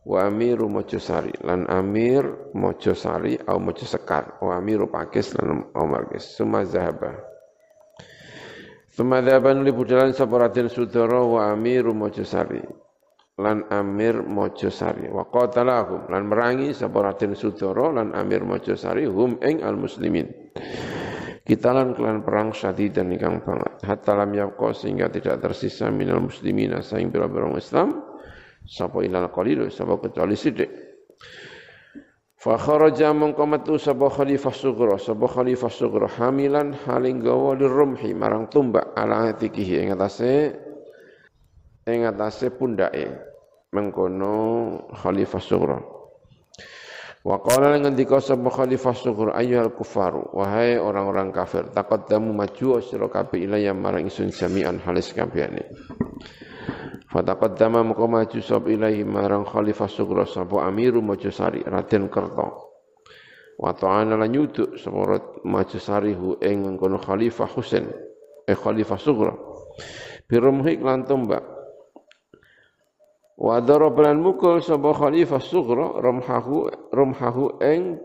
[0.00, 2.24] Wa amiru Mojosari lan amir
[2.56, 4.40] Mojosari au Mojosekar.
[4.40, 7.14] Wa amiru Pakis lan Omar Kis summa zahaba.
[8.90, 12.64] Summa zahaba nuli budalan sapa Raden Sudara wa amiru Mojosari
[13.38, 15.06] lan amir Mojosari.
[15.12, 20.26] Wa qatalahum lan merangi sapa Raden Sudara lan amir Mojosari hum ing al muslimin
[21.40, 23.72] Kitalan kelan perang dan ikang banget.
[23.82, 28.04] Hatta lam yabqa sehingga tidak tersisa minal muslimina saing bira-bira Islam
[28.68, 30.70] sapa ilal qalilu sapa kecuali sidik.
[32.40, 38.48] Fa kharaja mongko metu sapa khalifah sughra sapa khalifah sughra hamilan haling gawa rumhi marang
[38.48, 40.56] tumbak ala atikihi ing atase
[41.84, 43.12] ing atase pundake
[43.76, 44.36] mengkono
[44.96, 45.99] khalifah sughra
[47.20, 53.44] Wa qala ngendika sapa khalifah sughra ayyuhal kufaru wahai orang-orang kafir taqaddamu maju sira kabeh
[53.44, 55.68] ilayya marang isun jami'an halis kabehane.
[57.10, 62.70] Fataqaddama muka maju sab ilahi marang khalifah sughra sapa amiru Mojosari Raden Kerto
[63.58, 67.90] Wa ta'ana lan nyuduk sapa Mojosari hu ing kono khalifah Husain
[68.46, 69.34] eh khalifah sughra
[70.30, 71.59] Birumhi lan tombak
[73.40, 77.96] Wa darabalan mukul sapa khalifah sughra rumhahu rumhahu ing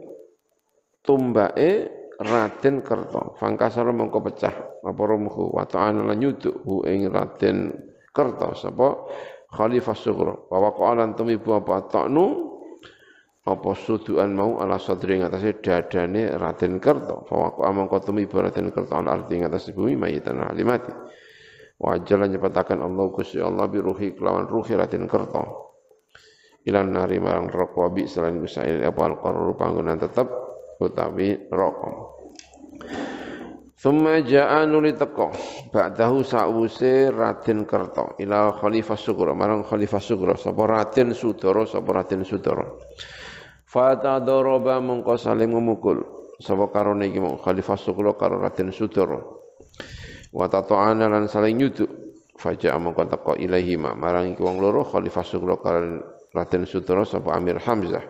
[1.03, 3.35] tumbake Raden Kerto.
[3.35, 7.75] Fangkasara mengko pecah apa rumhu wa ta'ala lan hu ing Raden
[8.15, 9.11] Kerto sapa
[9.51, 10.33] khalifah sughra.
[10.47, 12.55] Wa waqalan tumibu apa ta'nu
[13.45, 17.27] apa suduan mau ala sadri ngatasé dadane Raden Kerto.
[17.27, 20.95] Fa waqa mengko tumibu Raden Kerto ala arti ngatasé bumi mayitan halimati.
[21.75, 25.75] Wa ajalan nyepatakan Allah Gusti Allah bi ruhi kelawan ruhi ratin kerto.
[26.65, 30.25] Ilan nari marang rokok bi selain gusail apa al panggonan tetap
[30.81, 32.15] utawi rokok.
[33.85, 35.29] Thumma ja'a nuli teko
[35.69, 42.25] ba'dahu sa'wuse Raden Kerto ila Khalifah Sugro marang Khalifah Sugro sapa Raden Sudoro sapa Raden
[42.25, 42.81] Sudoro
[43.69, 46.01] Fata doroba mengko saling memukul
[46.41, 49.44] sapa karone iki Khalifah Sugro karo Raden Sudoro
[50.35, 51.87] wa tata'ana lan saling nyuduk
[52.35, 56.03] faja mongko teko ilahi ma marang iku wong loro khalifah sugro kalian
[56.35, 58.03] Raden Sudoro sapa Amir Hamzah.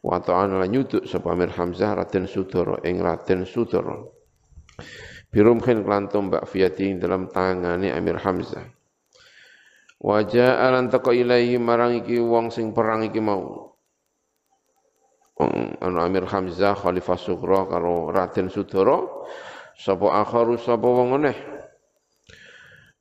[0.00, 4.24] Wa ta'ana lan nyuduk sapa Amir Hamzah Raden Sudoro ing Raden Sudoro
[5.32, 8.64] birumkhin klan tombak fiyati dalam tangane Amir Hamzah.
[10.02, 13.70] Wajah alan teko ilahi marang iki wong sing perang iki mau.
[15.82, 19.28] Anu Amir Hamzah Khalifah Sugro karo Raden Sudoro
[19.76, 21.38] sapa akharu sapa wong meneh.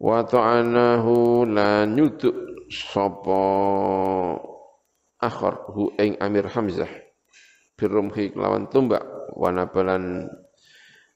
[0.01, 2.33] Wa ta'anahu la nyuduk
[2.73, 3.41] sapa
[5.21, 6.89] akhar hu ing Amir Hamzah.
[7.77, 9.05] Birumhi kelawan tumbak
[9.37, 10.25] wana balan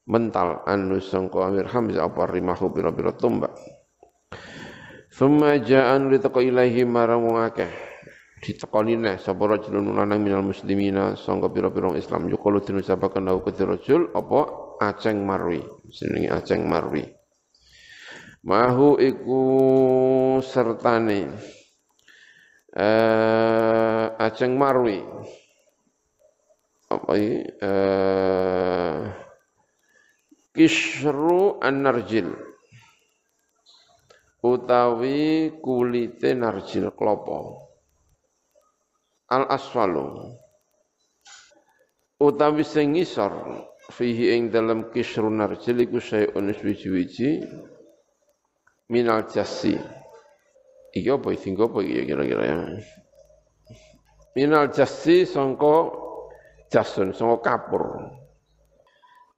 [0.06, 3.58] mental anu sangka Amir Hamzah apa rimahu pira-pira tumbak.
[5.10, 7.72] Thumma ja'an litaqo ilaihi marang akeh.
[8.46, 12.30] Ditekoni neh sapa rajulun lanang minal muslimina sangka pira-pira Islam.
[12.30, 17.04] Yuqalu dinucapaken lahu rajul apa Aceng Marwi, jenenge Aceng Marwi.
[18.46, 19.42] Mahu iku
[20.46, 21.34] sertane
[22.76, 25.02] eh Aceng Marwi.
[26.92, 27.36] Apa iki?
[27.60, 29.26] Eh
[30.56, 32.32] Kisru an-narjil
[34.40, 37.68] utawi kulite narjil klopo
[39.28, 40.32] al asfalu
[42.24, 43.36] utawi sing ngisor
[43.94, 47.46] fihi ing dalam kisrun narjil iku sayun wiji-wiji.
[48.90, 49.74] Minal jasi.
[50.94, 51.50] Iki apa iki?
[51.58, 52.58] Apa iki kira-kira ya?
[54.38, 55.90] Minal jasi sangka
[56.70, 58.14] jasun sangka kapur.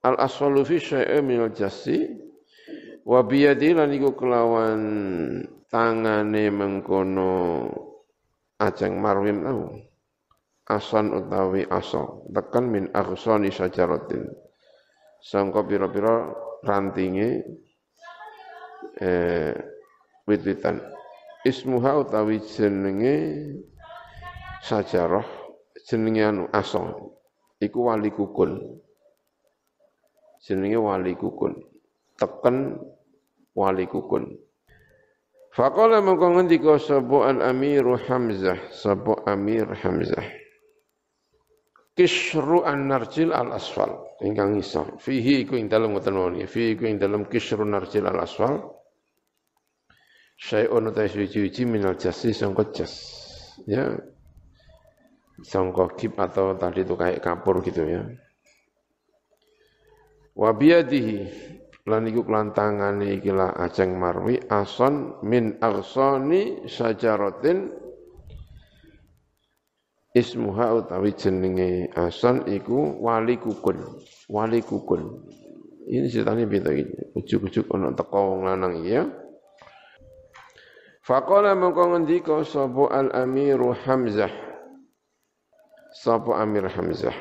[0.04, 2.08] Al aswalu fi syai'in minal jasi.
[3.08, 4.82] Wa biyadi lan iku kelawan
[5.72, 7.68] tangane mengkono
[8.60, 9.72] ajeng marwim tau
[10.68, 12.28] asan utawi aso.
[12.36, 14.28] Tekan min aghsani syajaratin.
[15.24, 17.48] Sangka pira-pira rantinge
[19.00, 19.56] eh
[20.28, 20.84] wit-witan.
[21.48, 23.16] Ismuha utawi jenenge
[24.62, 25.26] sajarah
[25.88, 27.16] jenenge anu aso.
[27.64, 28.60] Iku wali kukun.
[30.44, 31.58] Jenenge wali kukun.
[32.20, 32.76] Teken
[33.56, 34.36] wali kukun.
[35.58, 40.22] Faqala mengko ngendika sapa al-Amiru Hamzah, sapa Amir Hamzah
[41.98, 45.02] kisru an-narjil al-asfal ingkang ngisor.
[45.02, 46.38] Fihi iku ing dalem ngoten mawon.
[46.46, 48.62] Fihi iku ing dalem kisru narjil al-asfal
[50.38, 52.94] syai'un ta suci-suci minal jasi sangka jas.
[53.66, 53.98] Ya.
[55.42, 58.06] Sangka kip atau tadi itu kayak kapur gitu ya.
[60.38, 61.50] Wa biyadihi.
[61.88, 67.87] Lan iku kelantangane ikilah ajeng marwi ason min arsani sajaratin
[70.16, 73.80] ismuha utawi jenenge asan iku wali kukun
[74.32, 75.28] wali kukun
[75.88, 79.08] ini ceritanya beda ini ujuk-ujuk ana teko wong lanang ya.
[81.00, 84.28] Faqala mengko ngendika sapa al-Amiru Hamzah?
[85.96, 87.16] Sapa Amir Hamzah?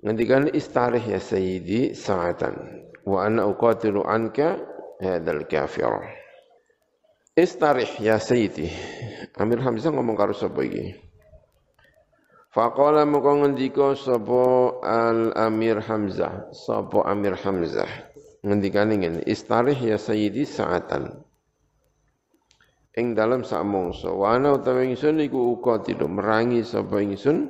[0.00, 2.56] Ngendikan istarih ya sayyidi sa'atan
[3.04, 4.56] wa ana uqatilu anka
[5.04, 5.92] hadzal kafir.
[7.36, 8.72] Istarih ya sayyidi.
[9.36, 11.09] Amir Hamzah ngomong karo sapa iki
[12.50, 17.86] Faqala muka ngendika sapa Al Amir Hamzah, sapa Amir Hamzah.
[18.42, 21.30] Ngendikane ngene, istarih ya sayyidi sa'atan.
[22.98, 24.10] ing dalem sak mangsa.
[24.10, 27.48] Wa ana utawi ingsun iku uga tidak merangi sapa ingsun.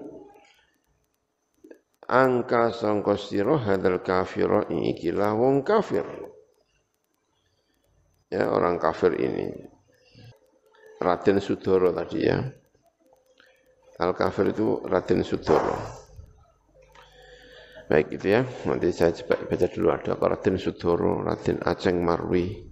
[2.11, 6.03] Angka sangka sira hadal kafira ikilah wong kafir.
[8.31, 9.55] Ya orang kafir ini.
[11.01, 12.45] Raden Sudoro tadi ya
[14.01, 16.01] al kafir itu Raden Sudoro
[17.91, 18.47] baik gitu ya.
[18.71, 22.71] Nanti saya coba baca dulu ada Raden Sudoro Raden Aceng Marwi.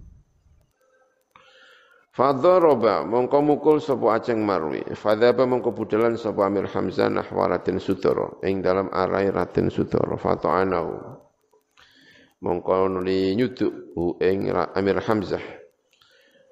[2.15, 4.79] Fadharaba mongko mukul sapa Aceng Marwi.
[4.95, 8.39] Fadhaba mongko budalan sapa Amir Hamzah nahwa Raden Sudara.
[8.47, 10.15] Ing dalam arai Raden Sudara.
[10.15, 10.95] Fata'anahu.
[12.39, 13.91] Mongko nuli nyuduk
[14.23, 15.43] ing Amir Hamzah.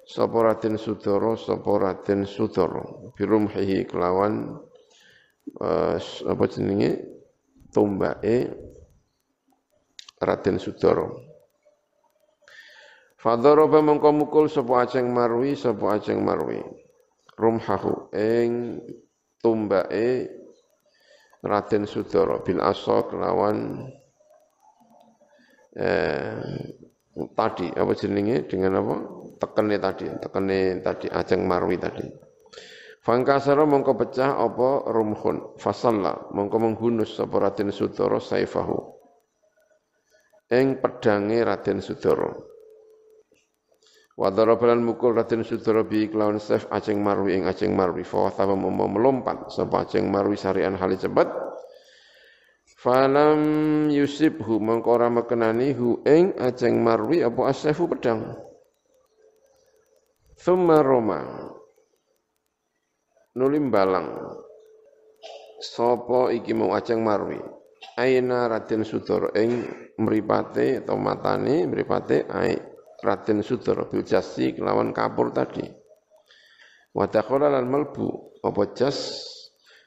[0.04, 2.84] Sapa Raden Sudara sapa Raden Sudara.
[3.16, 4.60] Birumhihi kelawan
[5.56, 7.00] uh, apa jenenge
[7.72, 8.52] tombake
[10.18, 11.06] Raden Sudara.
[13.18, 16.62] Fadharaba mengko mukul sapa Aceng Marwi sapa Aceng Marwi.
[17.38, 18.82] Rumhahu ing
[19.38, 20.26] tumbake
[21.42, 23.86] Raden Sudara bil asa kelawan
[25.78, 26.42] eh,
[27.34, 28.94] tadi apa jenenge dengan apa
[29.38, 32.27] tekene tadi tekene tadi Aceng Marwi tadi.
[33.08, 35.56] Fangkasara mongko pecah apa rumhun?
[35.56, 38.76] Fasalla mongko menghunus sapa Raden Sudara saifahu.
[40.52, 42.28] Ing pedange Raden Sudara.
[44.12, 48.04] Wa darabalan mukul Raden Sudara bi kelawan sef Aceng Marwi ing Aceng Marwi.
[48.04, 51.32] Fa thaba melompat sapa Aceng Marwi sarian hali cepat
[52.76, 53.40] Falam
[53.88, 58.36] yusibhu mengko ora mekenani hu ing Aceng Marwi apa asefu pedang.
[60.36, 61.56] Thumma Roma
[63.38, 64.10] nulim balang
[65.62, 67.38] sapa iki mau Aceng Marwi
[67.98, 69.62] aina Raden Sudara ing
[69.98, 72.54] mripate atau matane mripate ai
[72.98, 75.62] Raden Sudara bil jasi kelawan kapur tadi.
[76.90, 79.22] Wa dakhala lan melbu apa jas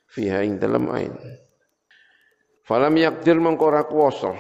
[0.08, 1.12] fiha ing dalam ain.
[2.64, 4.32] Falam yakdir mengko ora kuwasa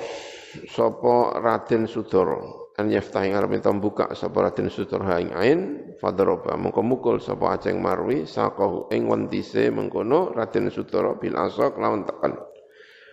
[0.71, 5.59] sapa Raden Sudara an yaftah ing arep buka sapa Raden Sudara ing ain
[6.01, 6.57] fadroba.
[6.57, 12.33] Mengko mukul sapa Aceng Marwi saqahu ing wentise mengkono Raden Sudara bil asa kelawan tekan.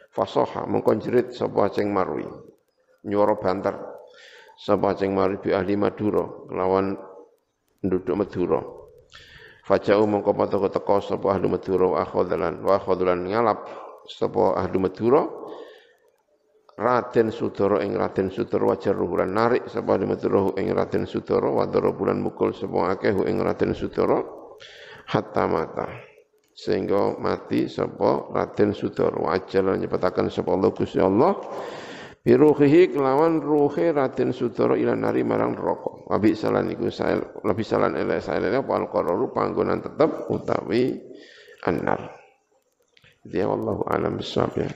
[0.09, 2.25] Fasoha mengko jerit sapa Aceng Marwi.
[3.05, 3.99] Nyuara banter.
[4.59, 6.99] Sapa ceng mari bi ahli Madura lawan
[7.79, 8.59] penduduk Madura.
[9.63, 12.75] Fajau mongko teko teko sapa ahli Madura wa wa
[13.15, 13.71] ngalap
[14.11, 15.23] sapa ahli Madura
[16.79, 22.23] Raden Sudara ing Raden Sudara wajar ruhulan narik sapa Madura ing Raden Sudara wa bulan
[22.23, 24.23] mukul sapa akeh ing Raden Sudara
[25.11, 25.91] hatta mata
[26.55, 31.35] sehingga mati sapa Raden Sudara wa ajal nyepetaken sapa Allah Gusti Allah
[32.29, 36.13] Biruhihi kelawan ruhe Raden Sudara ila nari marang neraka.
[36.13, 38.91] Wabi salan iku sael lebih salan ele sael apa al
[39.33, 40.93] panggonan tetep utawi
[41.65, 42.13] annar.
[43.25, 44.69] Dia wallahu alam bisawab ya.